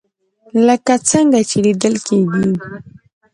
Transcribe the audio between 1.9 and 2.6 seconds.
کېږي